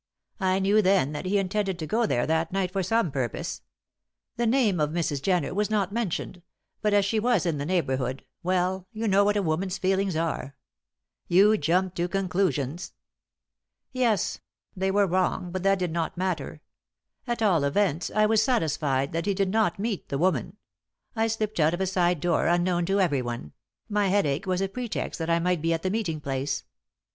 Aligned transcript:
I 0.39 0.57
knew 0.57 0.81
then 0.81 1.11
that 1.11 1.27
he 1.27 1.37
intended 1.37 1.77
to 1.77 1.85
go 1.85 2.07
there 2.07 2.25
that 2.25 2.51
night 2.51 2.71
for 2.71 2.81
some 2.81 3.11
purpose. 3.11 3.61
The 4.35 4.47
name 4.47 4.79
of 4.79 4.89
Mrs. 4.89 5.21
Jenner 5.21 5.53
was 5.53 5.69
not 5.69 5.91
mentioned; 5.91 6.41
but 6.81 6.91
as 6.91 7.05
she 7.05 7.19
was 7.19 7.45
in 7.45 7.59
the 7.59 7.67
neighbourhood 7.67 8.25
well, 8.41 8.87
you 8.91 9.07
know 9.07 9.23
what 9.23 9.37
a 9.37 9.43
woman's 9.43 9.77
feelings 9.77 10.15
are!" 10.15 10.55
"You 11.27 11.55
jumped 11.55 11.97
to 11.97 12.07
conclusions?" 12.07 12.93
"Yes; 13.91 14.39
they 14.75 14.89
were 14.89 15.05
wrong, 15.05 15.51
but 15.51 15.61
that 15.61 15.77
did 15.77 15.91
not 15.91 16.17
matter. 16.17 16.61
At 17.27 17.43
all 17.43 17.63
events, 17.63 18.09
I 18.09 18.25
was 18.25 18.41
satisfied 18.41 19.11
that 19.13 19.27
he 19.27 19.35
did 19.35 19.49
not 19.49 19.77
meet 19.77 20.09
the 20.09 20.17
woman. 20.17 20.57
I 21.15 21.27
slipped 21.27 21.59
out 21.59 21.75
of 21.75 21.79
a 21.79 21.85
side 21.85 22.19
door 22.19 22.47
unknown 22.47 22.87
to 22.87 22.99
everyone; 22.99 23.53
my 23.87 24.07
headache 24.07 24.47
was 24.47 24.61
a 24.61 24.67
pretext 24.67 25.19
that 25.19 25.29
I 25.29 25.37
might 25.37 25.61
be 25.61 25.71
at 25.73 25.83
the 25.83 25.91
meeting 25.91 26.19
place. 26.19 26.63